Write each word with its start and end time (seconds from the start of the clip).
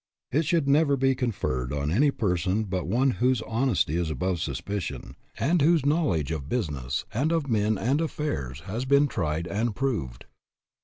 It 0.31 0.45
should 0.45 0.67
never 0.67 0.97
be 0.97 1.13
conferred 1.13 1.71
on 1.71 1.91
any 1.91 2.09
person 2.09 2.63
but 2.63 2.87
one 2.87 3.11
whose 3.21 3.39
hon 3.41 3.69
esty 3.69 3.97
is 3.97 4.09
above 4.09 4.39
suspicion, 4.41 5.15
and 5.37 5.61
whose 5.61 5.85
knowledge 5.85 6.31
of 6.31 6.49
business 6.49 7.05
and 7.13 7.31
of 7.31 7.47
men 7.51 7.77
and 7.77 8.01
affairs 8.01 8.61
has 8.61 8.85
been 8.85 9.07
tried 9.07 9.45
and 9.47 9.75
proved. 9.75 10.25